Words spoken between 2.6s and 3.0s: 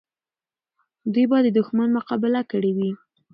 وي.